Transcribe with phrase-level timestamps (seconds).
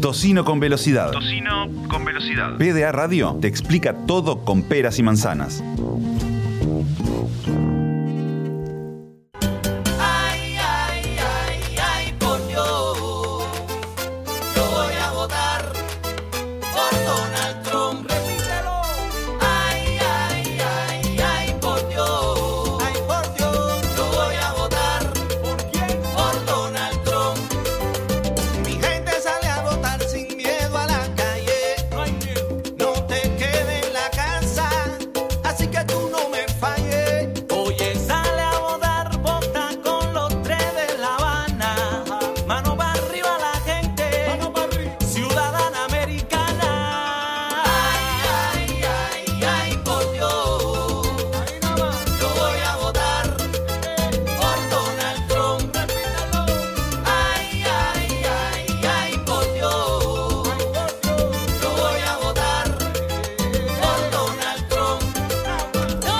[0.00, 1.10] Tocino con velocidad.
[1.10, 2.56] Tocino con velocidad.
[2.58, 5.62] PDA Radio te explica todo con peras y manzanas.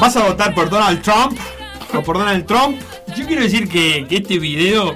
[0.06, 1.36] ¿Vas a votar por Donald Trump?
[1.92, 2.80] ¿O por Donald Trump?
[3.16, 4.94] Yo quiero decir que, que este video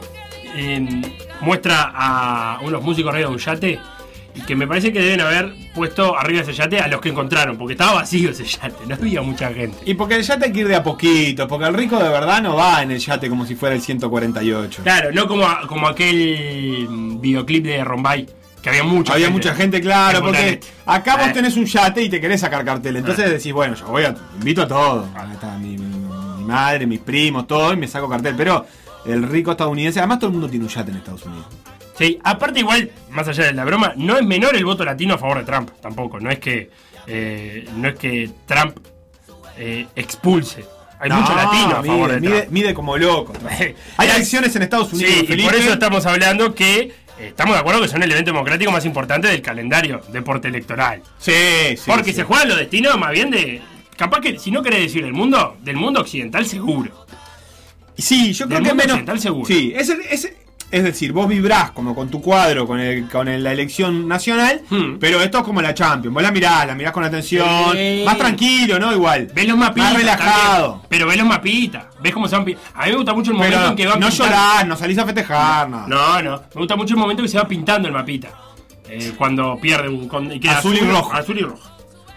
[0.55, 1.03] eh,
[1.41, 3.81] muestra a unos músicos arriba de un yate
[4.37, 7.09] y que me parece que deben haber puesto arriba de ese yate a los que
[7.09, 9.79] encontraron, porque estaba vacío ese yate, no había mucha gente.
[9.85, 12.41] Y porque el yate hay que ir de a poquito, porque el rico de verdad
[12.41, 14.85] no va en el yate como si fuera el 148.
[14.85, 16.87] Claro, no como, como aquel
[17.19, 18.29] videoclip de Rombay,
[18.63, 19.39] que había mucha Había gente.
[19.49, 21.33] mucha gente, claro, porque acá vos Eh.
[21.33, 22.97] tenés un yate y te querés sacar cartel.
[22.97, 24.15] Entonces decís, bueno, yo voy a.
[24.39, 25.09] invito a todos.
[25.15, 28.35] Acá está mi, mi madre, mis primos, todo, y me saco cartel.
[28.37, 28.67] Pero
[29.07, 31.47] el rico estadounidense, además todo el mundo tiene un yate en Estados Unidos.
[31.97, 35.19] Sí, aparte igual, más allá de la broma, no es menor el voto latino a
[35.19, 36.19] favor de Trump, tampoco.
[36.19, 36.71] No es que,
[37.07, 38.79] eh, no es que Trump
[39.59, 40.65] eh, expulse.
[40.99, 42.53] Hay No, mucho latino a mide, favor de mide, Trump.
[42.53, 43.33] mide como loco.
[43.97, 45.13] Hay elecciones en Estados Unidos.
[45.15, 46.93] Sí, y por eso estamos hablando que eh,
[47.29, 51.03] estamos de acuerdo que son el evento democrático más importante del calendario deporte electoral.
[51.19, 51.33] Sí,
[51.77, 51.83] sí.
[51.87, 52.17] Porque sí.
[52.17, 53.61] se juegan los destinos más bien de.
[53.97, 57.07] Capaz que, si no querés decir del mundo, del mundo occidental seguro.
[57.97, 58.93] Sí, yo Del creo que mundo menos.
[58.95, 59.47] occidental seguro.
[59.47, 60.33] Sí, es, el- es,
[60.71, 64.63] es decir, vos vibrás como con tu cuadro, con, el, con el- la elección nacional,
[64.71, 64.99] Hmm.
[65.01, 66.15] pero esto es como la Champions.
[66.15, 68.03] Vos la mirás, la mirás con atención, Sí.
[68.05, 68.93] más tranquilo, ¿no?
[68.93, 69.29] Igual.
[69.35, 69.91] Ves los mapitas.
[69.93, 70.65] Más relajado.
[70.71, 71.85] también, pero ves los mapitas.
[72.01, 72.43] Ves cómo se van.
[72.75, 74.77] A mí me gusta mucho el momento Pero en que van no pintando- llorás, no
[74.77, 75.87] salís a festejar, no.
[75.89, 76.37] No, no.
[76.55, 78.29] Me gusta mucho el momento que se va pintando el mapita.
[78.89, 80.09] Eh, cuando pierde un.
[80.09, 81.13] con- y queda Azul y rojo.
[81.13, 81.71] Azul y rojo.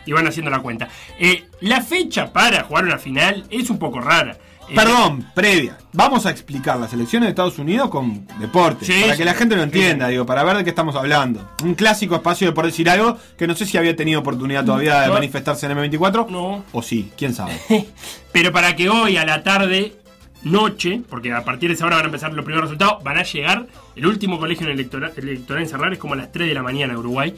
[0.05, 0.89] Y van haciendo la cuenta.
[1.19, 4.35] Eh, la fecha para jugar una final es un poco rara.
[4.69, 5.78] Eh, Perdón, previa.
[5.91, 8.85] Vamos a explicar las elecciones de Estados Unidos con deporte.
[8.85, 10.12] Sí, para que la gente lo entienda, Sí.
[10.13, 11.47] digo, para ver de qué estamos hablando.
[11.63, 15.01] Un clásico espacio de por decir algo que no sé si había tenido oportunidad todavía
[15.01, 15.13] de No.
[15.13, 16.28] manifestarse en M24.
[16.29, 16.63] No.
[16.72, 17.53] O sí, quién sabe.
[18.31, 19.96] Pero para que hoy a la tarde,
[20.44, 23.24] noche, porque a partir de esa hora van a empezar los primeros resultados, van a
[23.24, 23.68] llegar.
[23.95, 26.94] El último colegio electoral, electoral en cerrar es como a las 3 de la mañana
[26.94, 27.35] en Uruguay.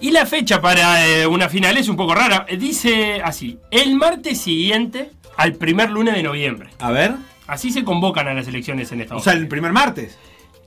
[0.00, 2.46] Y la fecha para eh, una final es un poco rara.
[2.48, 6.70] Eh, Dice así: el martes siguiente al primer lunes de noviembre.
[6.78, 7.14] A ver.
[7.46, 9.42] Así se convocan a las elecciones en O Estados sea, Unidos.
[9.44, 10.18] el primer martes.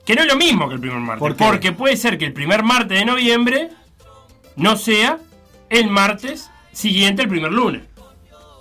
[0.04, 1.18] Que no es lo mismo que el primer martes.
[1.18, 1.44] ¿Por qué?
[1.44, 3.68] Porque puede ser que el primer martes de noviembre
[4.56, 5.18] no sea
[5.70, 7.82] el martes siguiente al primer lunes.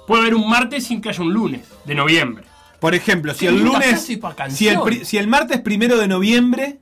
[0.07, 2.44] Puede haber un martes sin que haya un lunes de noviembre.
[2.79, 4.01] Por ejemplo, si el lunes.
[4.50, 6.79] Si el, si el martes primero de noviembre.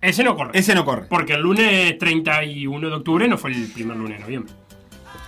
[0.00, 0.58] Ese no corre.
[0.58, 1.06] Ese no corre.
[1.08, 4.52] Porque el lunes 31 de octubre no fue el primer lunes de noviembre.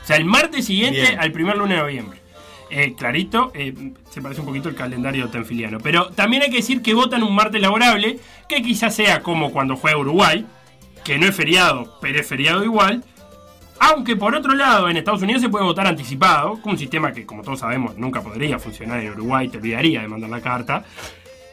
[0.03, 1.19] O sea, el martes siguiente Bien.
[1.19, 2.21] al primer lunes de noviembre.
[2.77, 3.73] Eh, clarito, eh,
[4.11, 5.79] se parece un poquito al calendario tenfiliano.
[5.79, 8.19] Pero también hay que decir que votan un martes laborable,
[8.49, 10.45] que quizás sea como cuando juega Uruguay,
[11.05, 13.05] que no es feriado, pero es feriado igual.
[13.79, 17.25] Aunque por otro lado, en Estados Unidos se puede votar anticipado, con un sistema que,
[17.25, 20.85] como todos sabemos, nunca podría funcionar en Uruguay, te olvidaría de mandar la carta.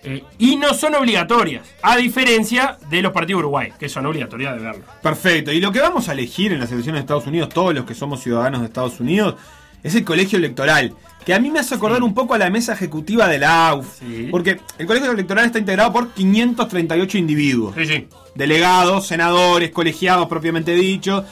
[0.03, 4.55] Eh, y no son obligatorias, a diferencia de los partidos de Uruguay, que son obligatorias
[4.55, 4.85] de verlo.
[5.03, 5.51] Perfecto.
[5.51, 7.93] Y lo que vamos a elegir en las elecciones de Estados Unidos, todos los que
[7.93, 9.35] somos ciudadanos de Estados Unidos,
[9.83, 10.93] es el colegio electoral.
[11.25, 13.99] Que a mí me hace acordar un poco a la mesa ejecutiva de la AUF.
[13.99, 14.27] Sí.
[14.31, 17.75] Porque el colegio electoral está integrado por 538 individuos.
[17.75, 18.07] Sí, sí.
[18.33, 21.25] Delegados, senadores, colegiados propiamente dicho.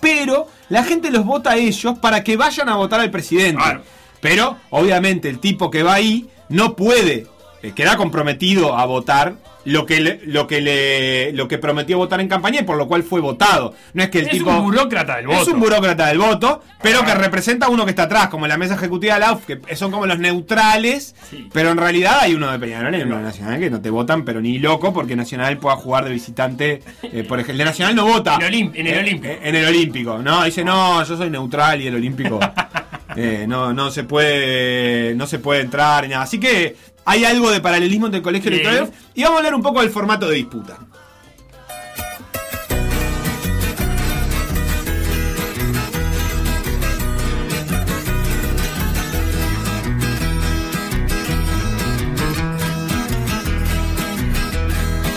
[0.00, 3.62] Pero la gente los vota a ellos para que vayan a votar al presidente.
[3.62, 3.82] Claro.
[4.20, 7.26] Pero, obviamente, el tipo que va ahí no puede,
[7.62, 9.36] eh, queda comprometido a votar
[9.68, 12.88] lo que le, lo que le, lo que prometió votar en campaña y por lo
[12.88, 13.74] cual fue votado.
[13.94, 15.42] No es que el Es tipo un burócrata del voto.
[15.42, 18.56] es un burócrata del voto, pero que representa a uno que está atrás, como la
[18.56, 21.48] mesa ejecutiva de la UF, que son como los neutrales, Sí.
[21.52, 24.24] pero en realidad hay uno de Peñarol y uno de Nacional que no te votan,
[24.24, 26.82] pero ni loco, porque Nacional pueda jugar de visitante.
[27.02, 28.34] eh, por ejemplo, el de Nacional no vota.
[28.36, 29.32] En el en el Olímpico.
[29.32, 30.44] eh, en el Olímpico, ¿no?
[30.44, 32.40] Dice, no, yo soy neutral y el Olímpico.
[33.16, 35.14] eh, no, no se puede.
[35.14, 36.22] No se puede entrar ni nada.
[36.22, 36.76] Así que
[37.08, 38.66] hay algo de paralelismo entre el colegio Bien.
[38.66, 40.76] electoral y vamos a hablar un poco del formato de disputa.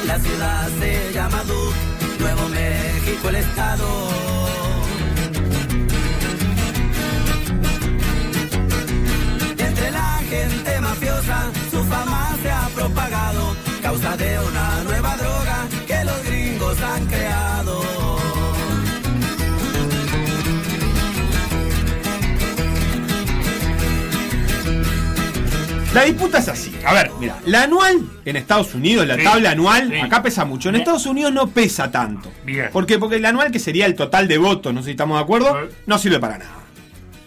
[0.08, 4.31] La ciudad se llama Duke, Nuevo México el estado
[25.94, 26.74] La disputa es así.
[26.86, 30.00] A ver, mira, la anual en Estados Unidos, la Sí, tabla anual, sí.
[30.00, 30.70] acá pesa mucho.
[30.70, 30.76] En.
[30.76, 32.32] Estados Unidos no pesa tanto.
[32.46, 32.70] Bien.
[32.72, 32.98] ¿Por qué?
[32.98, 35.54] Porque el anual, que sería el total de votos, no sé si estamos de acuerdo,
[35.70, 35.76] Sí.
[35.88, 36.52] no sirve para nada.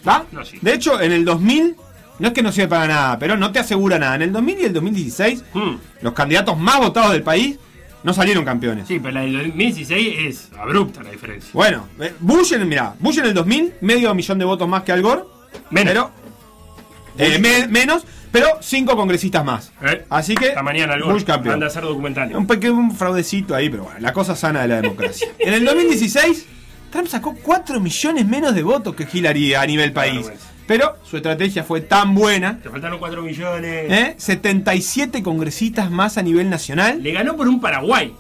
[0.09, 0.25] ¿Va?
[0.33, 0.61] No sirve.
[0.63, 1.77] De hecho, en el 2000,
[2.21, 4.15] no es que no sirve para nada, pero no te asegura nada.
[4.15, 5.75] En el 2000 y el 2016, Hmm.
[6.01, 7.59] los candidatos más votados del país
[8.03, 8.89] no salieron campeones.
[8.89, 11.51] Sí, pero la del 2016 es abrupta la diferencia.
[11.53, 14.93] Bueno, eh, Bush en, mirá, Bush en el 2000, medio millón de votos más que
[14.93, 15.23] Al Gore.
[15.71, 15.93] Menos.
[15.93, 18.05] Pero, eh, me- menos,
[18.35, 19.73] pero cinco congresistas más.
[19.81, 21.55] Eh, Así que Esta mañana algo Bush campeón.
[21.55, 22.37] anda a hacer documentales.
[22.37, 25.29] Un pequeño un fraudecito ahí, pero bueno, la cosa sana de la democracia.
[25.39, 26.47] en el 2016,
[26.91, 30.15] Trump sacó 4 millones menos de votos que Hillary a nivel país.
[30.17, 30.47] vergüenza.
[30.67, 32.59] Pero su estrategia fue tan buena.
[32.63, 33.93] Te faltaron 4 millones.
[33.93, 34.15] ¿eh?
[34.17, 37.03] 77 congresistas más a nivel nacional.
[37.03, 38.15] Le ganó por un Paraguay.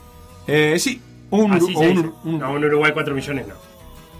[0.46, 1.00] Eh, sí,
[1.30, 3.54] un, un- un- No, un Uruguay 4 millones no.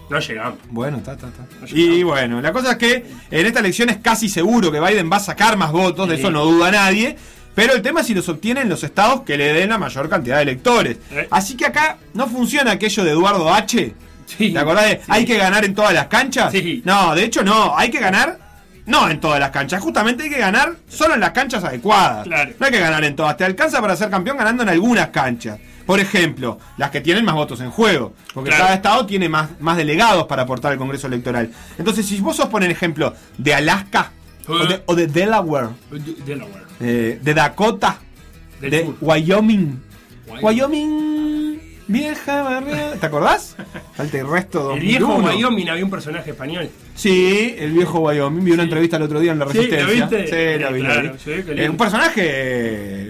[0.09, 0.59] No llegamos.
[0.69, 1.43] Bueno, está, está, está.
[1.61, 5.11] No Y bueno, la cosa es que en esta elección es casi seguro que Biden
[5.11, 7.15] va a sacar más votos, de eso no duda nadie.
[7.55, 10.09] Pero el tema es si los obtiene en los estados que le den la mayor
[10.09, 10.97] cantidad de electores.
[11.11, 11.27] Eh.
[11.31, 13.93] Así que acá no funciona aquello de Eduardo H.
[14.25, 14.51] Sí.
[14.51, 15.01] ¿Te acordás de Sí.
[15.07, 16.51] hay que ganar en todas las canchas?
[16.51, 16.81] Sí.
[16.83, 18.39] No, de hecho no, hay que ganar
[18.85, 22.25] no en todas las canchas, justamente hay que ganar solo en las canchas adecuadas.
[22.27, 22.51] Claro.
[22.59, 25.57] No hay que ganar en todas, te alcanza para ser campeón ganando en algunas canchas.
[25.85, 28.63] Por ejemplo, las que tienen más votos en juego, porque Claro.
[28.65, 31.51] cada estado tiene más, más delegados para aportar al Congreso Electoral.
[31.77, 34.11] Entonces, si vos sos, por ejemplo, de Alaska
[34.47, 36.63] o de, o de Delaware, De- Delaware.
[36.79, 37.99] eh, de Dakota,
[38.61, 38.97] Del de sur.
[39.01, 39.79] Wyoming,
[40.41, 40.43] Wyoming.
[40.43, 43.55] Wyoming, vieja barriada, ¿te acordás?
[43.95, 45.35] Falta el resto El viejo 2001.
[45.37, 46.69] Wyoming había un personaje español.
[46.95, 48.43] Sí, el viejo Wyoming.
[48.43, 48.67] Vi una Sí.
[48.69, 50.05] entrevista el otro día en La Sí, ¿lo Resistencia.
[50.07, 50.55] viste?
[50.55, 51.19] Sí, lo vi, Claro, vi.
[51.19, 51.31] sí.
[51.49, 53.09] Eh, un personaje.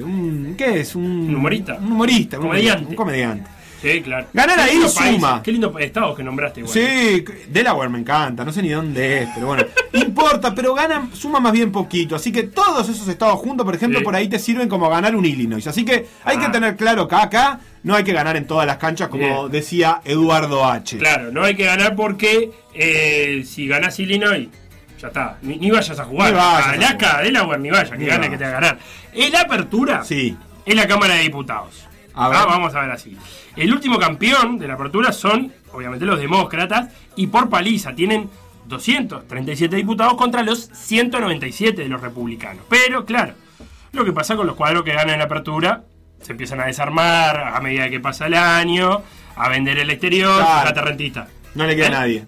[0.56, 0.96] Un, ¿Qué es?
[0.96, 1.75] Un, Un humorista.
[1.75, 2.38] Un humorista.
[2.38, 2.86] un- Comediante.
[2.90, 3.50] Un comediante.
[3.81, 4.25] Sí, claro.
[4.34, 5.31] Ganar ahí suma.
[5.34, 6.74] país, Qué lindo estado que nombraste igual.
[6.74, 9.63] Sí, Delaware me encanta, no sé ni dónde es, pero bueno,
[9.94, 14.00] importa, pero gana, suma más bien poquito, así que todos esos estados juntos, por ejemplo,
[14.00, 14.06] Sí.
[14.06, 16.52] por ahí te sirven como ganar un Illinois, así que hay que Ah.
[16.52, 19.51] tener claro que acá no hay que ganar en todas las canchas, como Bien.
[19.51, 20.98] decía Eduardo H.
[20.98, 24.48] Claro, no hay que ganar porque eh, si ganás Illinois,
[25.06, 25.38] ya está.
[25.42, 26.31] Ni, ni vayas a jugar.
[26.31, 27.24] Ni vayas a Alaska, jugar.
[27.24, 28.30] Delaware, ni vaya, que vayas.
[28.30, 28.80] que te va a ganar.
[29.13, 30.36] En la apertura Sí.
[30.66, 31.86] es la Cámara de Diputados.
[32.13, 32.38] A Ah, ver.
[32.48, 33.18] vamos a ver así.
[33.56, 38.30] El último campeón de la apertura son, obviamente, los demócratas y por paliza tienen
[38.68, 42.63] 237 diputados contra los 197 de los republicanos.
[42.69, 43.34] Pero, claro,
[43.92, 45.84] lo que pasa con los cuadros que ganan en la apertura,
[46.22, 49.01] se empiezan a desarmar a medida que pasa el año,
[49.36, 50.66] a vender el exterior, Claro.
[50.69, 51.28] la terrentista.
[51.54, 51.88] No le queda ¿Eh?
[51.88, 52.25] a nadie.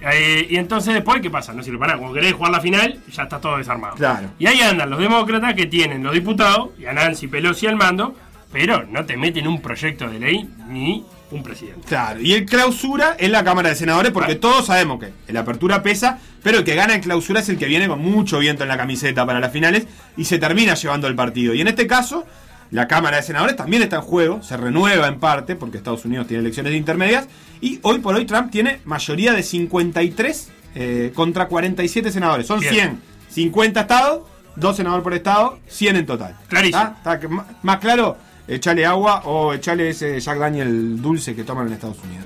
[0.00, 1.52] Eh, y entonces después, ¿qué pasa?
[1.52, 2.00] No sirve para nada.
[2.00, 3.96] Cuando querés jugar la final, ya está todo desarmado.
[3.96, 4.30] Claro.
[4.38, 8.14] Y ahí andan los demócratas que tienen los diputados y a Nancy Pelosi al mando,
[8.52, 11.86] pero no te meten un proyecto de ley ni un presidente.
[11.86, 15.82] Claro, y el clausura es la Cámara de Senadores porque todos sabemos que el apertura
[15.82, 18.68] pesa, pero el que gana en clausura es el que viene con mucho viento en
[18.68, 19.86] la camiseta para las finales
[20.16, 21.52] y se termina llevando el partido.
[21.54, 22.24] Y en este caso,
[22.70, 26.26] la Cámara de Senadores también está en juego, se renueva en parte porque Estados Unidos
[26.26, 27.26] tiene elecciones intermedias
[27.60, 32.46] y hoy por hoy Trump tiene mayoría de 53 eh, contra 47 senadores.
[32.46, 32.72] Son Bien.
[32.72, 34.22] 100, 50 estados,
[34.56, 36.36] 2 senadores por estado, 100 en total.
[36.48, 36.78] Clarísimo.
[36.82, 36.94] ¿Está?
[36.96, 37.28] ¿Está que-
[37.62, 38.16] más- claro?
[38.46, 42.24] Echale agua o echale ese Jack Daniel dulce que toman en Estados Unidos.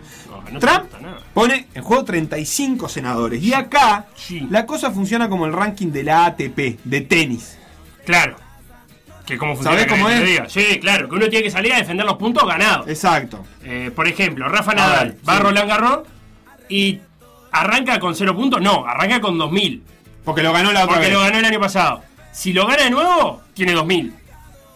[0.52, 0.84] No te Trump
[1.34, 3.42] pone en juego 35 senadores.
[3.42, 4.46] Y acá Sí.
[4.50, 7.58] la cosa funciona como el ranking de la ATP, de tenis.
[8.06, 8.36] Claro.
[9.32, 9.78] Que cómo funciona.
[9.78, 10.22] ¿Sabés cómo es?
[10.26, 10.46] diga.
[10.46, 11.08] Sí, claro.
[11.08, 12.86] Que uno tiene que salir a defender los puntos ganados.
[12.86, 13.42] Exacto.
[13.64, 15.40] Eh, por ejemplo, Rafa Nadal ver, va a.
[15.40, 16.00] Roland Garros
[16.68, 17.00] y
[17.50, 18.60] arranca con 0 puntos.
[18.60, 19.82] No, arranca con 2000.
[20.22, 21.14] Porque lo ganó la otra Porque vez.
[21.14, 22.02] lo ganó el año pasado.
[22.30, 24.12] Si lo gana de nuevo, tiene 2000.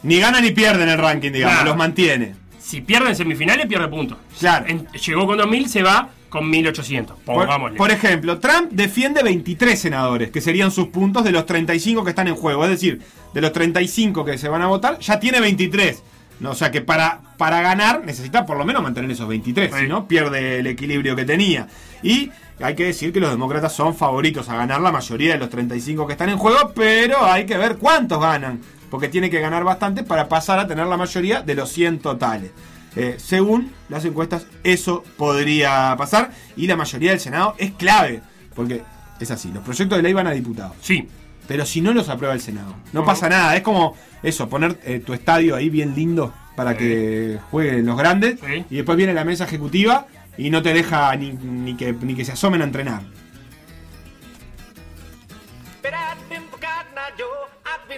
[0.05, 1.57] Ni gana ni pierde en el ranking, digamos.
[1.57, 1.69] Claro.
[1.69, 2.35] Los mantiene.
[2.59, 4.17] Si pierde en semifinales, pierde puntos.
[4.39, 4.65] Claro.
[5.07, 7.17] Llegó con 2000, se va con 1800.
[7.25, 7.77] Por, Pongámosle.
[7.79, 12.29] por ejemplo, Trump defiende 23 senadores, que serían sus puntos de los 35 que están
[12.29, 12.65] en juego.
[12.65, 13.01] Es decir,
[13.33, 16.03] de los 35 que se van a votar, ya tiene 23.
[16.41, 19.81] No, o sea que para, para ganar necesita por lo menos mantener esos 23, Sí.
[19.83, 21.67] si no pierde el equilibrio que tenía.
[22.03, 22.31] Y
[22.61, 26.07] hay que decir que los demócratas son favoritos a ganar la mayoría de los 35
[26.07, 30.03] que están en juego, pero hay que ver cuántos ganan, porque tiene que ganar bastante
[30.03, 32.51] para pasar a tener la mayoría de los 100 totales.
[32.97, 38.23] Eh, según las encuestas, eso podría pasar y la mayoría del Senado es clave,
[38.55, 38.83] porque
[39.21, 40.77] es así, los proyectos de ley van a diputados.
[40.81, 41.07] Sí.
[41.47, 43.55] Pero si no los aprueba el Senado, no pasa nada.
[43.55, 48.41] Es como eso, poner eh, tu estadio ahí bien lindo para que jueguen los grandes.
[48.41, 48.65] Sí.
[48.71, 52.25] Y después viene la mesa ejecutiva y no te deja ni, ni que, ni que
[52.25, 53.03] se asomen a entrenar.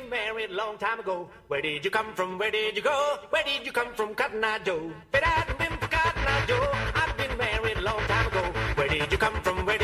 [0.08, 1.28] Married long time ago.
[1.48, 2.38] Where did you come from?
[2.38, 3.18] Where did you go?
[3.30, 4.90] Where did you come from, Cotton Eye Joe?
[5.12, 6.70] But I've been forgotten, I Joe.
[6.94, 8.42] I've been married long time ago.
[8.74, 9.66] Where did you come from?
[9.66, 9.77] Where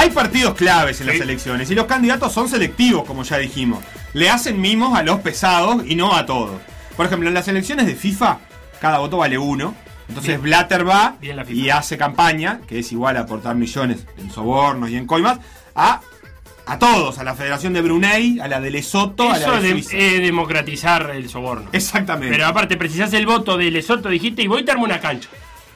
[0.00, 3.82] Hay partidos claves en las elecciones y los candidatos son selectivos, como ya dijimos.
[4.12, 6.60] Le hacen mimos a los pesados y no a todos.
[6.96, 8.38] Por ejemplo, en las elecciones de FIFA,
[8.80, 9.74] cada voto vale uno.
[10.08, 10.42] Entonces Bien.
[10.42, 11.60] Blatter va Bien la FIFA.
[11.60, 15.38] y hace campaña, que es igual a aportar millones en sobornos y en coimas,
[15.74, 16.00] a,
[16.64, 19.74] a todos, a la Federación de Brunei, a la de Lesoto, a Eso la de
[19.74, 19.96] de- Suiza.
[19.98, 21.68] es democratizar el soborno.
[21.72, 22.30] Exactamente.
[22.34, 25.28] Pero aparte, precisás el voto de Lesoto, dijiste, y voy a darme una cancha.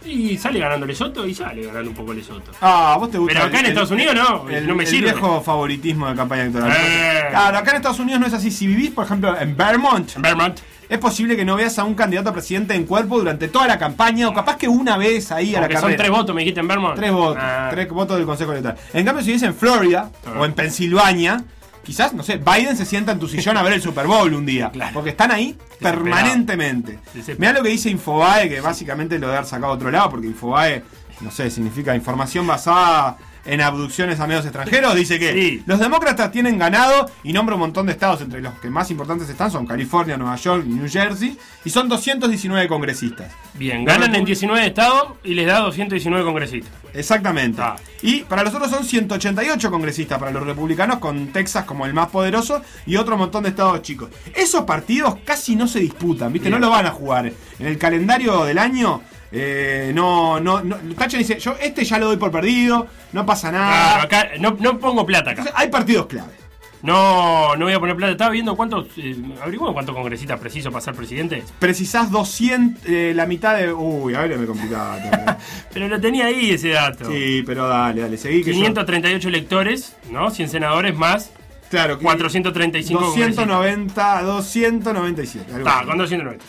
[0.04, 2.52] Y sale ganando Lesoto y sale ganando un poco Lesoto.
[2.60, 3.34] Ah, vos te gusta.
[3.34, 5.12] Pero acá en Estados Unidos no, el, no me el sirve.
[5.12, 6.72] viejo favoritismo de campaña electoral.
[6.76, 7.24] Eh.
[7.30, 8.50] Claro, acá en Estados Unidos no es así.
[8.50, 10.58] Si vivís, por ejemplo, en Vermont, En Vermont.
[10.88, 13.78] es posible que no veas a un candidato a presidente en cuerpo durante toda la
[13.78, 15.98] campaña, o capaz que una vez ahí a la Porque son carrera.
[15.98, 16.96] tres votos, me dijiste en Vermont.
[16.96, 17.68] Tres votos, Ah.
[17.70, 18.78] tres votos del Consejo Electoral.
[18.92, 20.38] En cambio, si vives en Florida Ah.
[20.40, 21.42] o en Pensilvania,
[21.84, 24.46] quizás, no sé, Biden se sienta en tu sillón a ver el Super Bowl un
[24.46, 24.70] día.
[24.70, 24.92] Claro.
[24.94, 26.98] Porque están ahí permanentemente.
[27.38, 30.26] Mirá lo que dice Infobae, que básicamente lo de haber sacado a otro lado, porque
[30.26, 30.82] Infobae,
[31.20, 34.94] no sé, significa información basada en abducciones a medios extranjeros.
[34.94, 35.62] Dice que Sí.
[35.66, 39.28] los demócratas tienen ganado y nombra un montón de estados, entre los que más importantes
[39.28, 43.32] están son California, Nueva York New Jersey, y son 219 congresistas.
[43.54, 46.72] Bien, ganan en 19 estados y les da 219 congresistas.
[46.94, 47.60] Exactamente.
[47.62, 47.76] Ah.
[48.02, 52.08] Y para los otros son 188 congresistas para los republicanos, con Texas como el más
[52.08, 54.10] poderoso y otro montón de estados chicos.
[54.34, 56.48] Esos partidos casi no se disputan, ¿viste?
[56.48, 56.60] Bien.
[56.60, 57.32] No lo van a jugar.
[57.58, 60.76] En el calendario del año, eh, no, no, no.
[60.96, 63.92] Thatcher dice: Yo este ya lo doy por perdido, no pasa nada.
[63.94, 65.40] Claro, acá no, no pongo plata acá.
[65.42, 66.42] Entonces, hay partidos clave.
[66.82, 68.12] No, no voy a poner plata.
[68.12, 68.86] Estaba viendo cuántos.
[68.96, 69.16] Eh,
[69.56, 71.44] cuántos congresistas preciso para ser presidente.
[71.60, 73.72] Precisás 200, eh, la mitad de.
[73.72, 74.98] Uy, a ver, me complicaba.
[75.10, 75.36] también.
[75.72, 77.04] Pero lo tenía ahí ese dato.
[77.10, 80.30] sí, pero dale, dale, seguí que yo- 538 electores, ¿no?
[80.30, 81.30] 100 senadores más
[81.70, 83.46] Claro, que 435 congresistas.
[83.46, 85.54] 290, 297.
[85.54, 86.44] algo Está, con 290.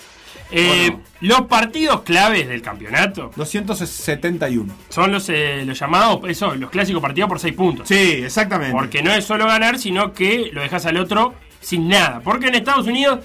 [0.52, 1.04] Eh, Bueno.
[1.22, 4.74] Los partidos claves del campeonato 271.
[4.90, 7.88] son los, eh, los llamados, eso, los clásicos partidos por 6 puntos.
[7.88, 7.96] Sí,
[8.26, 8.74] exactamente.
[8.74, 12.20] Porque no es solo ganar, sino que lo dejas al otro sin nada.
[12.24, 13.20] Porque en Estados Unidos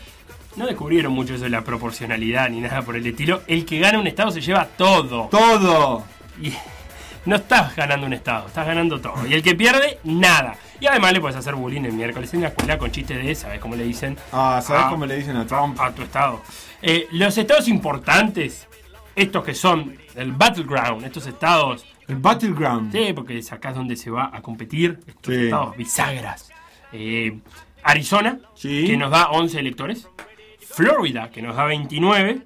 [0.56, 3.42] no descubrieron mucho eso de la proporcionalidad ni nada por el estilo.
[3.46, 5.28] El que gana un estado se lleva todo.
[5.30, 6.04] todo.
[6.40, 6.52] Y
[7.26, 9.26] no estás ganando un estado, estás ganando todo.
[9.26, 10.56] Y el que pierde, nada.
[10.80, 13.58] Y además le puedes hacer bullying el miércoles en la escuela con chistes de, ¿sabes
[13.60, 14.16] cómo le dicen?
[14.32, 14.90] Ah, ¿sabes Ah.
[14.90, 15.78] cómo le dicen a Trump?
[15.80, 16.40] A tu estado.
[16.82, 18.68] Eh, los estados importantes,
[19.16, 22.90] estos que son el battleground, estos estados El Battleground.
[22.90, 25.44] Sí, porque es acá donde se va a competir estos Sí.
[25.44, 26.50] estados bisagras.
[26.92, 27.38] Eh,
[27.82, 28.86] Arizona, Sí.
[28.86, 30.08] que nos da 11 electores.
[30.60, 32.40] Florida, que nos da 29.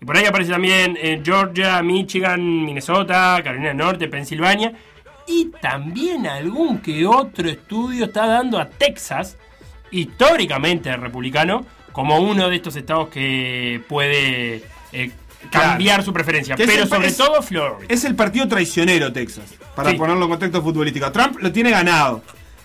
[0.00, 4.72] Y por ahí aparece también eh, Georgia, Michigan, Minnesota, Carolina del Norte, Pensilvania.
[5.26, 9.36] Y también algún que otro estudio está dando a Texas,
[9.90, 14.62] históricamente republicano, como uno de estos estados que puede
[14.92, 15.10] eh,
[15.50, 15.68] Claro.
[15.70, 16.56] cambiar su preferencia.
[16.56, 17.86] Que Pero sobre es- todo Florida.
[17.88, 19.54] Es el partido traicionero, Texas.
[19.76, 19.96] Para Sí.
[19.96, 21.10] ponerlo en contexto futbolístico.
[21.12, 22.22] Trump lo tiene ganado.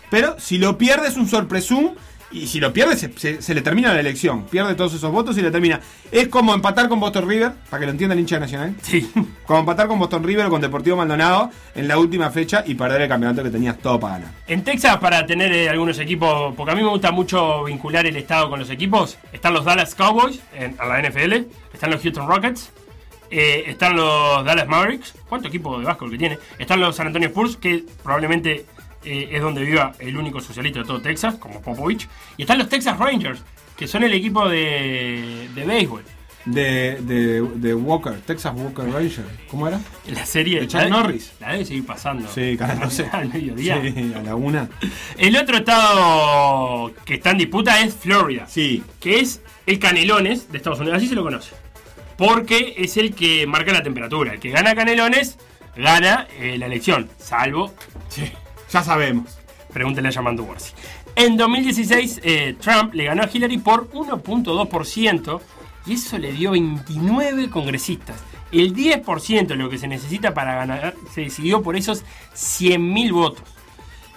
[0.09, 1.93] Pero si lo pierde es un sorpresum.
[2.33, 4.45] Y si lo pierde, se, se- se le termina la elección.
[4.45, 5.79] Pierde todos esos votos y le termina.
[6.11, 8.75] Es como empatar con Boston River, para que lo entienda el hincha de nacional.
[8.81, 9.11] Sí.
[9.45, 13.01] Como empatar con Boston River o con Deportivo Maldonado en la última fecha y perder
[13.01, 14.31] el campeonato que tenías todo para ganar.
[14.47, 18.15] En Texas, para tener eh, algunos equipos, porque a mí me gusta mucho vincular el
[18.15, 21.33] estado con los equipos, están los Dallas Cowboys en, a la NFL,
[21.73, 22.71] están los Houston Rockets,
[23.29, 26.37] eh, están los Dallas Mavericks, ¿cuánto equipo de básquetbol que tiene?
[26.59, 28.65] Están los San Antonio Spurs, que probablemente
[29.03, 32.69] eh, es donde viva el único socialista de todo Texas, como Popovich, y están los
[32.69, 33.41] Texas Rangers,
[33.75, 36.03] que son el equipo de, de béisbol.
[36.43, 39.25] De, de, de Walker, Texas Walker Ranger.
[39.47, 39.79] ¿Cómo era?
[40.07, 41.33] La serie De Chuck Norris.
[41.39, 42.27] La debe seguir pasando.
[42.27, 43.09] Sí, Canal 12.
[43.11, 43.79] Al mediodía.
[43.79, 44.67] Sí, a la una.
[45.19, 48.47] El otro estado que está en disputa es Florida.
[48.47, 48.83] Sí.
[48.99, 51.51] que es el Canelones de Estados Unidos, así se lo conoce.
[52.17, 54.33] Porque es el que marca la temperatura.
[54.33, 55.37] El que gana Canelones
[55.75, 57.71] gana eh, la elección, salvo,
[58.71, 59.37] Ya sabemos.
[59.73, 60.73] pregúntenle a Yamandu Warsi.
[61.15, 65.41] En 2016, eh, Trump le ganó a Hillary por 1.2%
[65.85, 68.17] y eso le dio 29 congresistas.
[68.51, 73.43] El 10% de lo que se necesita para ganar se decidió por esos 100.000 votos.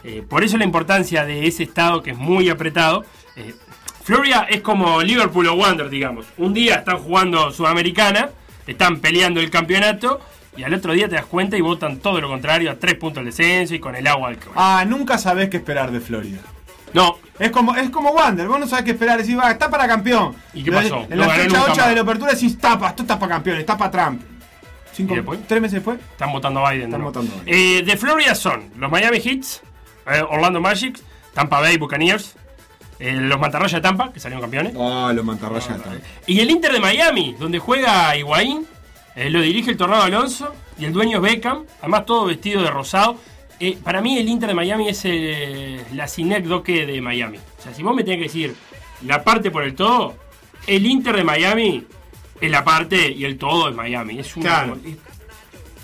[0.02, 3.04] Eh, por eso la importancia de ese estado que es muy apretado.
[3.36, 3.54] Eh,
[4.02, 6.26] Florida es como Liverpool o Wander, digamos.
[6.36, 8.30] Un día están jugando Sudamericana,
[8.66, 10.20] están peleando el campeonato
[10.56, 13.16] y al otro día te das cuenta y votan todo lo contrario, a tres puntos
[13.24, 14.52] del descenso y con el agua al cuello.
[14.56, 16.38] Ah, nunca sabés qué esperar de Florida.
[16.92, 19.88] No, Es como, es como Wander, vos no sabés qué esperar, decís, va, está para
[19.88, 20.36] campeón.
[20.52, 21.02] ¿Y qué pasó?
[21.10, 21.88] En No la fecha nunca 8 más.
[21.88, 24.22] de la apertura decís, está, pa- esto está para campeón, está para Trump.
[24.92, 25.40] Cinco, ¿Y después?
[25.48, 25.98] ¿Tres meses después?
[26.12, 26.84] están votando a Biden.
[26.86, 27.06] Están ¿no?
[27.06, 29.60] votando a Eh, de Florida son los Miami Heats,
[30.08, 30.96] eh, Orlando Magic,
[31.34, 32.36] Tampa Bay Buccaneers,
[33.00, 34.72] eh, los Mantarraya de Tampa, que salieron campeones.
[34.78, 36.00] Ah, los mantarrayas también.
[36.28, 38.68] Y el Inter de Miami, donde juega Higuaín,
[39.16, 42.70] eh, lo dirige el Tornado Alonso y el dueño es Beckham, además todo vestido de
[42.70, 43.16] rosado.
[43.60, 47.38] Eh, para mí el Inter de Miami es eh, la sinécdoque de Miami.
[47.38, 48.54] O sea, si vos me tenés que decir
[49.06, 50.16] la parte por el todo,
[50.66, 51.86] el Inter de Miami
[52.40, 54.18] es la parte y el todo es Miami.
[54.18, 54.78] Es una, Claro.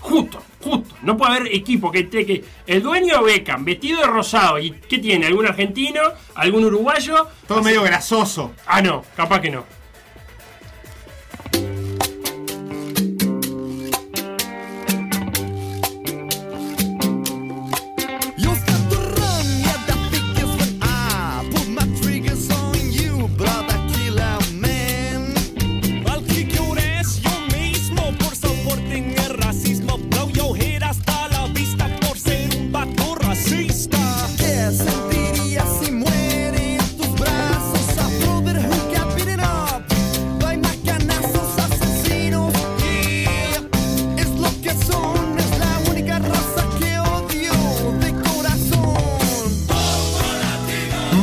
[0.00, 0.96] justo, justo.
[1.02, 4.98] No puede haber equipo que esté que el dueño Beckham vestido de rosado y ¿qué
[4.98, 5.26] tiene?
[5.26, 6.00] ¿Algún argentino?
[6.34, 7.28] ¿Algún uruguayo?
[7.46, 8.52] Todo medio grasoso.
[8.66, 9.64] Ah, no, capaz que no.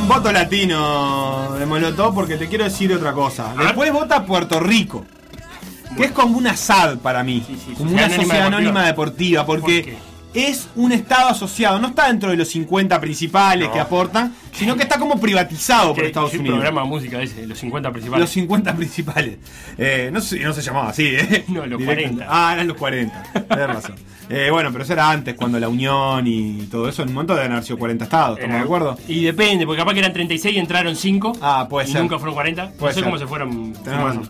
[0.07, 3.53] Un voto latino de Molotov porque te quiero decir otra cosa.
[3.57, 5.05] Después vota Puerto Rico.
[5.97, 7.43] Que es como una SAD para mí.
[7.45, 8.45] Sí, sí, como una Anónima sociedad Deportiva.
[8.47, 9.45] anónima deportiva.
[9.45, 9.97] Porque
[10.33, 11.79] es un estado asociado.
[11.79, 13.73] No está dentro de los 50 principales No.
[13.73, 16.57] que aportan, sino que está como privatizado por ¿Qué- Estados Unidos.
[16.57, 17.45] programa de música ese?
[17.47, 18.21] Los 50 principales.
[18.21, 19.37] Los 50 principales.
[19.77, 21.45] Eh, no, sé, no se llamaba así, ¿eh?
[21.49, 21.85] No, los Directo.
[22.17, 22.25] 40.
[22.29, 23.23] Ah, eran los 40.
[23.47, 23.95] Tienes razón.
[24.29, 27.01] Eh, bueno, pero eso era antes, cuando la Unión y todo eso.
[27.01, 28.97] En un momento deben haber sido 40 estados, ¿estamos de acuerdo?
[29.07, 31.37] Y depende, porque capaz que eran 36 y entraron 5.
[31.41, 32.01] Ah, puede y ser.
[32.01, 32.71] nunca fueron 40.
[32.71, 33.03] Puede no sé ser.
[33.05, 33.73] cómo se fueron.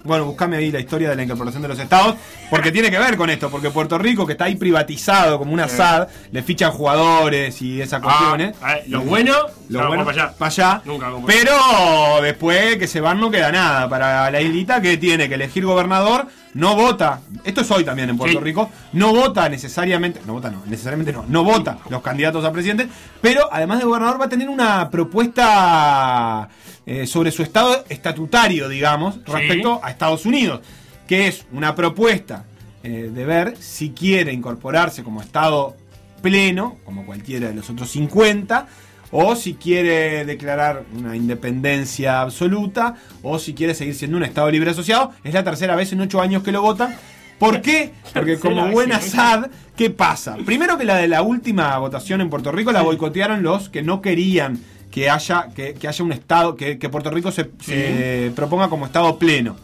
[0.03, 2.15] Bueno, buscame ahí la historia de la incorporación de los estados,
[2.51, 5.67] porque tiene que ver con esto, porque Puerto Rico, que está ahí privatizado como una
[5.67, 8.56] SAD, le fichan jugadores y esas cuestiones.
[8.62, 9.34] Ah, ah, lo bueno,
[9.69, 10.34] Lo no, bueno, para allá.
[10.38, 10.82] para allá.
[10.86, 13.89] Nunca Pero después que se van no queda nada.
[13.89, 17.19] Para la islita que tiene que elegir gobernador, no vota.
[17.43, 18.43] Esto es hoy también en Puerto Sí.
[18.43, 18.69] Rico.
[18.93, 20.21] No vota necesariamente.
[20.25, 20.63] No vota, no.
[20.65, 21.25] Necesariamente no.
[21.27, 22.88] No vota los candidatos a presidente.
[23.21, 26.49] Pero además de gobernador va a tener una propuesta
[26.86, 29.21] eh, sobre su estado estatutario, digamos, Sí.
[29.27, 30.62] respecto a Estados Unidos.
[31.08, 32.45] Que es una propuesta
[32.84, 35.75] eh, de ver si quiere incorporarse como estado
[36.21, 38.67] pleno, como cualquiera de los otros 50,
[39.12, 44.72] o si quiere declarar una independencia absoluta, o si quiere seguir siendo un Estado libre
[44.72, 45.12] asociado.
[45.24, 46.96] Es la tercera vez en ocho años que lo votan.
[47.39, 47.93] ¿Por qué?
[48.13, 49.00] Porque como buena.
[49.00, 50.36] SAD, ¿qué pasa?
[50.46, 54.02] Primero que la de la última votación en Puerto Rico la boicotearon los que no
[54.02, 54.60] querían
[54.91, 58.86] que haya, que, que haya un Estado, que, que Puerto Rico se, se proponga como
[58.86, 59.56] Estado pleno.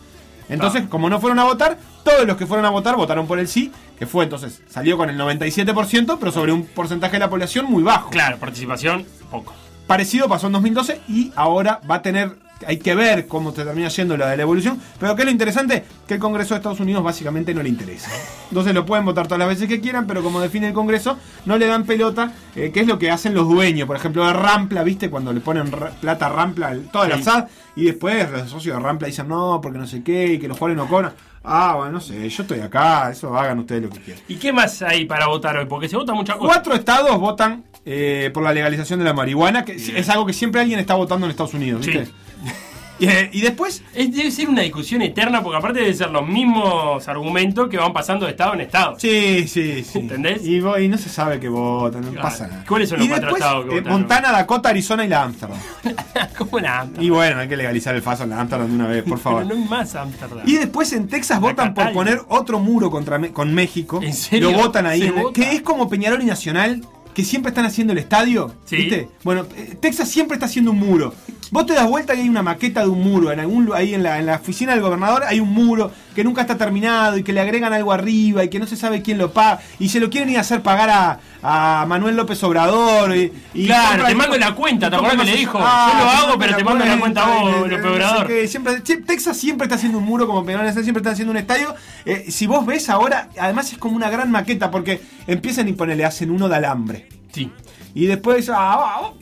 [0.49, 3.47] Entonces, como no fueron a votar, todos los que fueron a votar votaron por el
[3.47, 7.65] sí, que fue entonces, salió con el 97%, pero sobre un porcentaje de la población
[7.65, 8.09] muy bajo.
[8.09, 9.53] Claro, participación, poco.
[9.87, 13.89] Parecido pasó en 2012 y ahora va a tener, hay que ver cómo te termina
[13.89, 16.79] yendo la de la evolución, pero que es lo interesante, que el Congreso de Estados
[16.79, 18.09] Unidos básicamente no le interesa.
[18.49, 21.57] Entonces lo pueden votar todas las veces que quieran, pero como define el Congreso, no
[21.57, 24.83] le dan pelota, eh, que es lo que hacen los dueños, por ejemplo, de Rampla,
[24.83, 25.09] ¿viste?
[25.09, 25.69] Cuando le ponen
[25.99, 27.21] plata a Rampla, toda la.
[27.21, 30.47] SAD, y después los socios de Rampla dicen, no, porque no sé qué, y que
[30.47, 31.13] los jugadores no cobran.
[31.43, 34.23] Ah, bueno, no sé, yo estoy acá, eso hagan ustedes lo que quieran.
[34.29, 35.65] ¿Y qué más hay para votar hoy?
[35.65, 36.53] Porque se vota mucha cosa.
[36.53, 40.61] Cuatro estados votan eh, por la legalización de la marihuana, que es algo que siempre
[40.61, 42.05] alguien está votando en Estados Unidos, ¿viste?
[42.05, 42.11] Sí.
[42.99, 46.27] Y, eh, y después, Es, debe ser una discusión eterna, porque aparte deben ser los
[46.27, 48.95] mismos argumentos que van pasando de estado en estado.
[48.99, 49.99] sí, sí, sí.
[49.99, 50.45] ¿Entendés?
[50.45, 52.21] Y, y no se sabe que votan, no Claro.
[52.29, 52.65] pasa nada.
[52.67, 53.81] ¿Cuáles son los y cuatro después, estados que eh?
[53.81, 55.57] Montana, Dakota, Arizona y la Amsterdam.
[56.37, 57.03] ¿Cómo la Amsterdam?
[57.05, 59.43] Y bueno, hay que legalizar el faso en la Amsterdam de una vez, por favor.
[59.43, 60.43] Pero no hay más Amsterdam.
[60.45, 63.99] Y después en Texas votan por poner otro muro contra Me- con México.
[64.03, 64.51] ¿En serio?
[64.51, 65.11] Lo votan ahí.
[65.33, 68.53] Que es como Peñarol y Nacional, que siempre están haciendo el estadio.
[68.65, 68.77] Sí.
[68.77, 69.09] ¿Viste?
[69.23, 71.13] Bueno, eh, Texas siempre está haciendo un muro.
[71.53, 73.31] Vos te das vuelta y hay una maqueta de un muro.
[73.31, 76.41] En algún ahí en la, en la oficina del gobernador hay un muro que nunca
[76.41, 79.33] está terminado y que le agregan algo arriba y que no se sabe quién lo
[79.33, 79.59] paga.
[79.77, 83.15] Y se lo quieren ir a hacer pagar a, a Manuel López Obrador.
[83.15, 85.59] Y, y Claro, te mando la cuenta, ¿te compra que le dijo?
[85.59, 85.69] Yo lo
[86.09, 88.25] hago, pero te mando la cuenta vos, López Obrador.
[88.25, 91.75] que siempre, Texas siempre está haciendo un muro como Peñarol, siempre está haciendo un estadio.
[92.05, 96.03] Eh, si vos ves ahora, además es como una gran maqueta porque empiezan y ponele,
[96.03, 97.09] hacen uno de alambre.
[97.31, 97.51] Sí.
[97.93, 99.13] Y después, ah, va,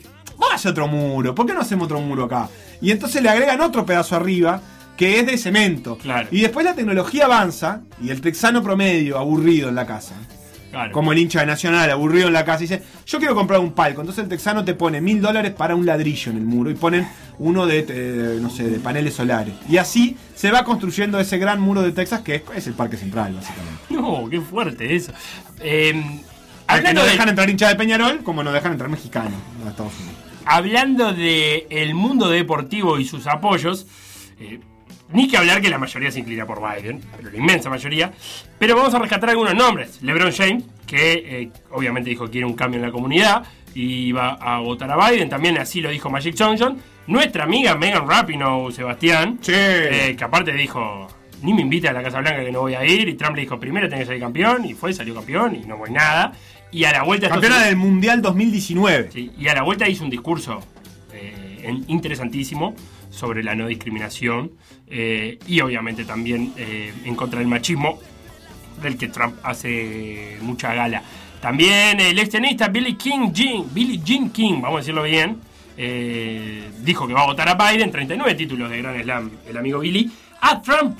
[0.52, 2.48] haces otro muro, ¿por qué no hacemos otro muro acá?
[2.80, 4.60] Y entonces le agregan otro pedazo arriba
[4.96, 5.96] que es de cemento.
[5.98, 6.28] Claro.
[6.30, 10.14] Y después la tecnología avanza y el texano promedio, aburrido en la casa.
[10.70, 10.90] Claro.
[10.92, 14.00] Como el hincha de Nacional, aburrido en la casa, dice, yo quiero comprar un palco.
[14.00, 17.06] Entonces el texano te pone mil dólares para un ladrillo en el muro y ponen
[17.38, 19.54] uno de, eh, no sé, de paneles solares.
[19.68, 22.96] Y así se va construyendo ese gran muro de Texas que es, es el Parque
[22.96, 23.82] Central, básicamente.
[23.90, 25.12] No, qué fuerte eso.
[25.60, 26.22] Eh,
[26.72, 29.34] Al que no de, dejan entrar hincha de Peñarol, como no dejan entrar mexicanos
[29.66, 30.16] a Estados Unidos.
[30.44, 33.86] hablando de el mundo deportivo y sus apoyos,
[34.40, 34.58] eh,
[35.12, 38.12] ni que hablar que la mayoría se inclina por Biden, pero la inmensa mayoría.
[38.58, 40.02] Pero vamos a rescatar algunos nombres.
[40.02, 44.30] LeBron James, que eh, obviamente dijo que quiere un cambio en la comunidad y va
[44.34, 45.28] a votar a Biden.
[45.28, 46.78] También así lo dijo Magic Johnson.
[47.06, 49.52] Nuestra amiga Megan Rapinoe, Sebastián, Sí.
[49.54, 51.08] eh, que aparte dijo,
[51.42, 53.08] ni me invita a la Casa Blanca que no voy a ir.
[53.08, 54.64] Y Trump le dijo, primero tenés que salir campeón.
[54.64, 56.32] Y fue, salió campeón y no voy nada.
[56.72, 57.26] Y a la vuelta...
[57.26, 59.10] estos- Campeona del Mundial 2019.
[59.12, 60.60] Sí, y a la vuelta hizo un discurso
[61.12, 62.74] eh, interesantísimo
[63.10, 64.52] sobre la no discriminación
[64.88, 67.98] eh, y obviamente también eh, en contra del machismo
[68.82, 71.02] del que Trump hace mucha gala.
[71.40, 75.38] También el ex tenista Billy King Jean, Billy Jean King, vamos a decirlo bien,
[76.84, 80.10] dijo que va a votar a Biden, 39 títulos de Grand Slam, el amigo Billy,
[80.40, 80.98] a Trump.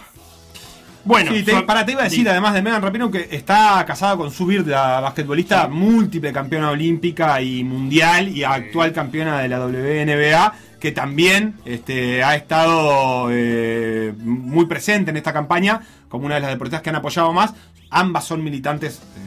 [1.05, 2.29] Bueno, Sí, te- para te iba a decir, sí.
[2.29, 7.65] además de Megan Rapinoe, que está casada con Subir, la basquetbolista múltiple campeona olímpica y
[7.65, 15.11] mundial y actual campeona de la WNBA, que también este, ha estado eh, muy presente
[15.11, 17.53] en esta campaña como una de las deportistas que han apoyado más.
[17.91, 19.19] Ambas son militantes eh,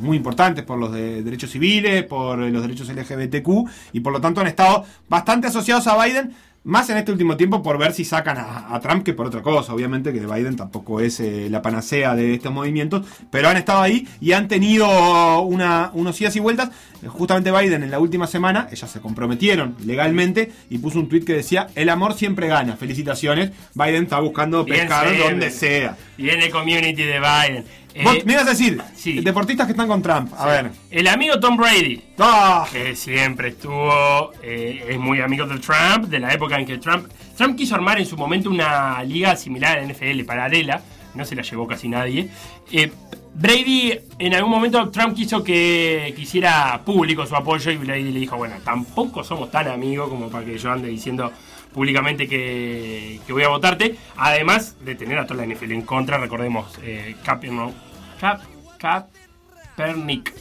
[0.00, 3.48] muy importantes por los de derechos civiles, por los derechos LGBTQ
[3.92, 6.32] y por lo tanto han estado bastante asociados a Biden.
[6.62, 9.72] Más en este último tiempo por ver si sacan a, Trump que por otra cosa.
[9.72, 14.06] Obviamente que Biden tampoco es eh, la panacea de estos movimientos, pero han estado ahí
[14.20, 16.70] y han tenido una, unos idas y vueltas.
[17.08, 21.32] Justamente Biden en la última semana, ellas se comprometieron legalmente y puso un tweet que
[21.32, 22.76] decía, el amor siempre gana.
[22.76, 23.50] Felicitaciones.
[23.74, 25.96] Biden está buscando pescar donde sea.
[26.18, 27.64] Y en el community de Biden.
[27.92, 29.20] Eh, Vos me ibas a decir, sí.
[29.20, 30.32] deportistas que están con Trump.
[30.36, 30.70] A ver.
[30.90, 36.20] el amigo Tom Brady, Ah, que siempre estuvo, eh, es muy amigo de Trump, de
[36.20, 39.80] la época en que Trump, Trump quiso armar en su momento una liga similar a
[39.80, 40.82] la NFL, paralela,
[41.14, 42.28] no se la llevó casi nadie.
[42.72, 42.90] Eh,
[43.34, 48.36] Brady, en algún momento Trump quiso que quisiera público su apoyo y Brady le dijo,
[48.36, 51.32] bueno, tampoco somos tan amigos como para que yo ande diciendo
[51.72, 56.18] públicamente que, que voy a votarte, además de tener a toda la NFL en contra,
[56.18, 57.72] recordemos, eh, Cap, no,
[58.20, 58.40] Cap,
[58.78, 60.34] Kaepernick,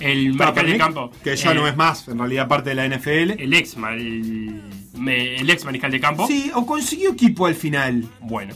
[0.00, 1.12] el mariscal de campo.
[1.22, 3.40] Que ya eh, no es más, en realidad, parte de la NFL.
[3.40, 4.60] el ex, el,
[5.06, 6.26] el ex mariscal de campo.
[6.26, 8.04] Sí, o consiguió equipo al final.
[8.20, 8.54] Bueno.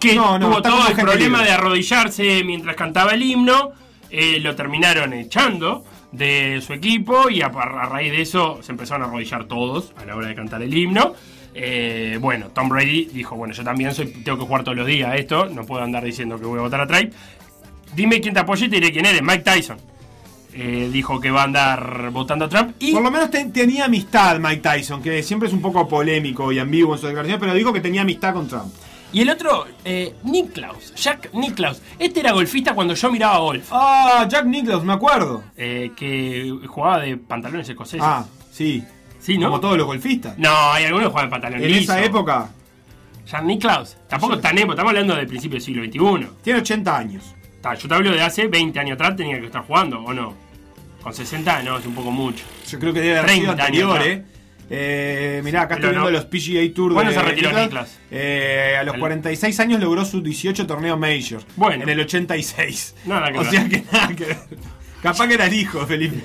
[0.00, 1.44] Que No, no, tuvo todo el problema libre.
[1.50, 3.72] de arrodillarse mientras cantaba el himno.
[4.10, 9.02] eh, lo terminaron echando de su equipo y a, a raíz de eso se empezaron
[9.02, 11.14] a arrodillar todos a la hora de cantar el himno.
[11.54, 15.14] Eh, bueno, Tom Brady dijo, bueno, yo también soy, tengo que jugar todos los días
[15.16, 17.12] esto, no puedo andar diciendo que voy a votar a Trump.
[17.94, 19.78] Dime quién te apoya y te diré quién eres, Mike Tyson.
[20.54, 23.86] Eh, dijo que va a andar votando a Trump y Por lo menos te- tenía
[23.86, 27.52] amistad Mike Tyson, que siempre es un poco polémico y ambiguo en su declaración, pero
[27.54, 28.72] dijo que tenía amistad con Trump.
[29.16, 31.80] Y el otro, eh, Niklaus, Jack Niklaus.
[31.98, 33.66] Este era golfista cuando yo miraba golf.
[33.70, 35.42] Ah, Jack Nicklaus, me acuerdo.
[35.56, 38.02] eh, que jugaba de pantalones escoceses.
[38.04, 38.84] Ah, sí.
[39.18, 39.46] sí, ¿no?
[39.46, 40.36] Como todos los golfistas.
[40.36, 42.50] No, hay algunos que juegan pantalones En esa época,
[43.26, 43.96] Jack Niklaus.
[44.06, 45.82] Tampoco tan época, estamos hablando del principio del siglo
[46.18, 46.28] XXI.
[46.42, 47.24] tiene 80 años.
[47.62, 50.34] Ta, yo te hablo de hace 20 años atrás, tenía que estar jugando, ¿o no?
[51.02, 52.44] Con 60 no, es un poco mucho.
[52.68, 54.24] Yo creo que debe haber 30 sido anterior, años eh.
[54.68, 56.16] Eh, mirá, acá estoy viendo no.
[56.16, 57.52] los PGA Tour ¿Cuándo de se retiró.
[57.52, 57.88] Nicklaus?
[58.10, 61.40] Eh, a los Al- 46 años logró su 18 torneo Major.
[61.56, 61.84] Bueno.
[61.84, 62.94] En el 86.
[63.04, 63.50] Nada que o ver.
[63.50, 64.36] sea que nada que ver.
[65.02, 66.24] Capaz que era el hijo, Felipe.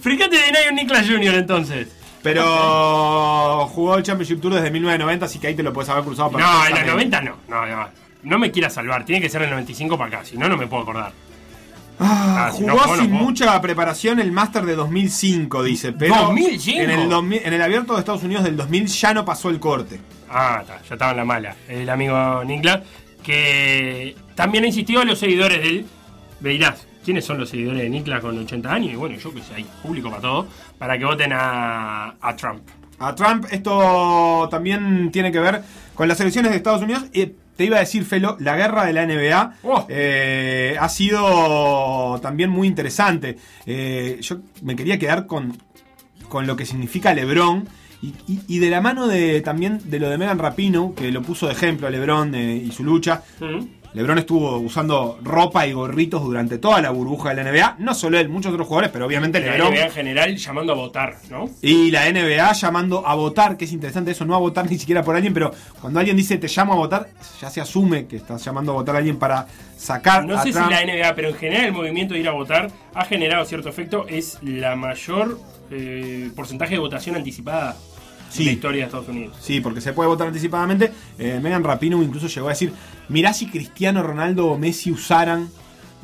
[0.00, 1.34] Fíjate de Nayo Niklaus Jr.
[1.34, 1.88] entonces.
[2.22, 6.30] Pero jugó el Championship Tour desde 1990, así que ahí te lo puedes haber cruzado
[6.30, 7.16] No, en los perfectamente.
[7.20, 7.36] 90 no.
[7.48, 7.88] No, no.
[8.22, 10.56] No me quieras salvar, tiene que ser en el 95 para acá, si no, no
[10.56, 11.12] me puedo acordar.
[11.98, 15.92] Ah, Ah, jugó no puedo, no sin mucha preparación el Master de 2005, dice.
[15.92, 16.80] Pero ¿2005?
[16.80, 19.60] En el, 2000 en el abierto de Estados Unidos del 2000 ya no pasó el
[19.60, 20.00] corte.
[20.28, 21.56] Ah, ya estaba en la mala.
[21.68, 22.80] El amigo Niklas,
[23.22, 25.86] que también ha insistido a los seguidores de él.
[27.04, 28.92] ¿quiénes son los seguidores de Niklas con 80 años?
[28.92, 30.46] Y bueno, yo que sé, hay público para todo,
[30.78, 32.62] para que voten a, a Trump.
[32.98, 33.46] a Trump.
[33.50, 35.62] Esto también tiene que ver
[35.94, 37.04] con las elecciones de Estados Unidos.
[37.12, 39.86] Y te iba a decir, Felo, la guerra de la NBA Oh.
[39.88, 43.36] eh, ha sido también muy interesante.
[43.66, 45.56] Eh, yo me quería quedar con,
[46.28, 47.66] con lo que significa LeBron.
[48.02, 51.22] Y, y- y de la mano de también de lo de Megan Rapino, que lo
[51.22, 53.22] puso de ejemplo a LeBron eh, y su lucha.
[53.94, 57.76] LeBron estuvo usando ropa y gorritos durante toda la burbuja de la NBA.
[57.78, 59.72] No solo él, muchos otros jugadores, pero obviamente La LeBron.
[59.72, 61.48] NBA en general llamando a votar, ¿no?
[61.62, 65.04] Y la NBA llamando a votar, que es interesante eso, no a votar ni siquiera
[65.04, 67.08] por alguien, pero cuando alguien dice te llamo a votar,
[67.40, 70.58] ya se asume que estás llamando a votar a alguien para sacar No sé si
[70.58, 74.06] la NBA, pero en general el movimiento de ir a votar ha generado cierto efecto.
[74.08, 75.38] Es la mayor
[75.70, 77.76] eh, porcentaje de votación anticipada
[78.34, 78.44] Sí.
[78.44, 79.36] la historia de Estados Unidos.
[79.40, 80.92] Sí, porque se puede votar anticipadamente.
[81.18, 82.72] Eh, Megan Rapino incluso llegó a decir,
[83.08, 85.48] mirá si Cristiano Ronaldo o Messi usaran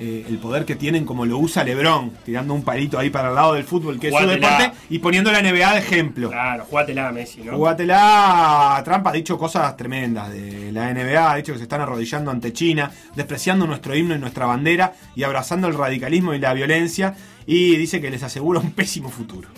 [0.02, 3.34] eh, el poder que tienen como lo usa LeBron, tirando un palito ahí para el
[3.34, 6.30] lado del fútbol, que es su deporte, y poniendo la NBA de ejemplo.
[6.30, 7.54] Claro, jugátela Messi, ¿no?
[7.54, 8.80] Jugátela.
[8.82, 12.54] Trump ha dicho cosas tremendas de la NBA, ha dicho que se están arrodillando ante
[12.54, 17.14] China, despreciando nuestro himno y nuestra bandera y abrazando el radicalismo y la violencia.
[17.44, 19.50] Y dice que les asegura un pésimo futuro.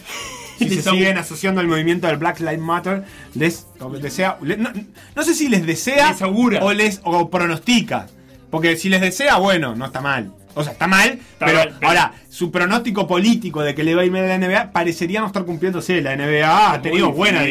[0.68, 3.66] Si se siguen asociando al movimiento del Black Lives Matter, les
[4.00, 4.38] desea.
[4.40, 4.70] no,
[5.16, 6.64] no sé si les desea Les augura.
[6.64, 8.06] o les o pronostica.
[8.50, 10.32] Porque si les desea, bueno, no está mal.
[10.54, 14.02] O sea, está mal, pero, mal, pero- ahora, su pronóstico político de que le va
[14.02, 16.02] a ir mal a la NBA parecería no estar cumpliéndose.
[16.02, 17.42] La NBA ha tenido buena.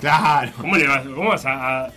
[0.00, 0.52] Claro.
[0.60, 1.90] ¿Cómo le vas, cómo vas a, a-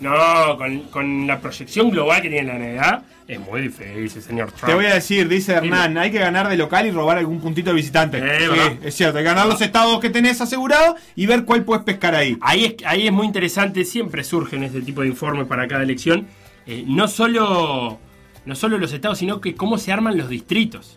[0.00, 4.64] No, con, con la proyección global que tiene la NBA, es muy difícil, señor Trump.
[4.66, 7.68] Te voy a decir, dice Hernán, hay que ganar de local y robar algún puntito
[7.70, 8.18] de visitante.
[8.18, 11.64] Eh, Sí, es cierto, hay que ganar los estados que tenés asegurados y ver cuál
[11.64, 12.38] puedes pescar ahí.
[12.40, 16.26] Ahí es, ahí es muy interesante, siempre surgen este tipo de informes para cada elección.
[16.66, 17.98] eh, no, solo,
[18.46, 20.96] no solo los estados, sino que cómo se arman los distritos.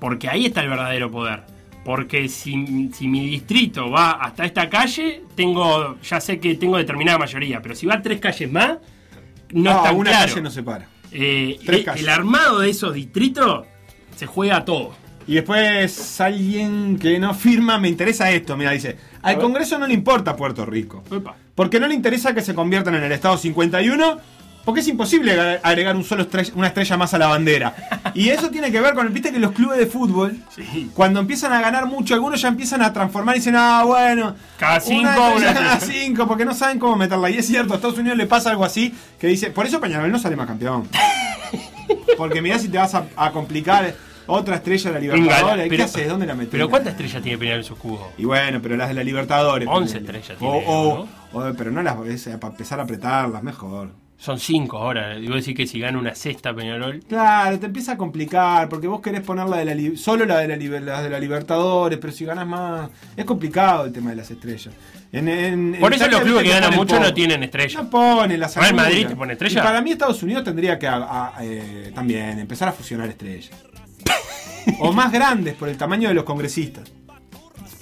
[0.00, 1.44] Porque ahí está el verdadero poder.
[1.84, 7.18] Porque si, si mi distrito va hasta esta calle, tengo ya sé que tengo determinada
[7.18, 7.60] mayoría.
[7.60, 8.78] Pero si va tres calles más,
[9.52, 10.28] no, es tan una claro.
[10.28, 10.88] calle no se para.
[11.12, 13.66] Eh, Tres el- armado de esos distritos
[14.16, 14.94] se juega todo.
[15.26, 19.94] Y después alguien que no firma, me interesa esto, mira, dice, al Congreso no le
[19.94, 21.02] importa Puerto Rico.
[21.10, 21.36] Epa.
[21.54, 24.18] Porque no le interesa que se conviertan en el Estado 51,
[24.64, 27.74] porque es imposible ag- agregar un solo estrella- una estrella más a la bandera.
[28.14, 30.90] Y eso tiene que ver con, viste que los clubes de fútbol, Sí.
[30.94, 34.80] cuando empiezan a ganar mucho, algunos ya empiezan a transformar y dicen, ah, bueno, Cada
[34.80, 36.04] cinco, una una cada estrella".
[36.06, 37.30] cinco, porque no saben cómo meterla.
[37.30, 40.10] Y es cierto, a Estados Unidos le pasa algo así, que dice, por eso Peñarol
[40.10, 40.88] no sale más campeón.
[42.16, 43.94] Porque mirá si te vas a, a complicar
[44.26, 46.08] otra estrella de la Libertadores, ¿qué Pero- haces?
[46.08, 46.50] ¿Dónde la metes?
[46.52, 48.12] Pero ¿cuántas estrellas tiene Peñarol en su cubo?
[48.16, 49.68] Y bueno, pero las de la Libertadores.
[49.70, 50.18] 11 ponele.
[50.18, 53.90] estrellas O, tiene, o- o- pero no las es, para empezar a apretarlas, mejor.
[54.24, 55.16] Son cinco ahora.
[55.16, 57.00] Digo decir que si gana una sexta Peñarol.
[57.06, 60.48] Claro, te empieza a complicar, porque vos querés poner la de la solo la de
[60.48, 62.88] la, las de la Libertadores, pero si ganas más.
[63.18, 64.72] Es complicado el tema de las estrellas.
[65.12, 67.82] En- en- Por en eso los clubes que ganan mucho no tienen estrella.
[67.82, 68.74] No ponen las Real.
[68.74, 69.60] Madrid te pone estrella.
[69.60, 70.96] Y para mí Estados Unidos tendría que a-
[71.36, 73.50] a- eh, también empezar a fusionar estrellas.
[74.80, 76.90] o más grandes por el tamaño de los congresistas.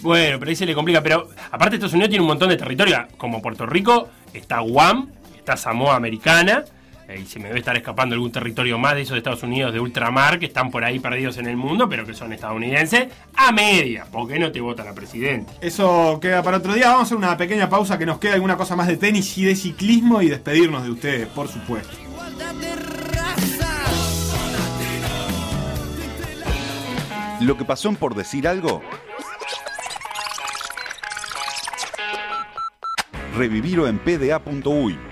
[0.00, 1.00] Bueno, pero ahí se le complica.
[1.05, 3.07] Pero aparte Estados Unidos tiene un montón de territorio.
[3.16, 6.64] Como Puerto Rico, está Guam, está Samoa Americana.
[7.09, 9.72] eh, y se me debe estar escapando algún territorio más de esos de Estados Unidos
[9.72, 13.50] de ultramar que están por ahí perdidos en el mundo, pero que son estadounidenses a
[13.50, 14.05] media.
[14.05, 15.52] ¿Por qué no te votan a presidente?
[15.61, 16.87] Eso queda para otro día.
[16.90, 19.44] Vamos a hacer una pequeña pausa que nos queda alguna cosa más de tenis y
[19.44, 21.90] de ciclismo y despedirnos de ustedes, por supuesto.
[22.00, 23.68] Igualdad de raza.
[27.40, 28.81] Lo que pasó en por decir algo.
[33.37, 35.12] Revivirlo en pda.uy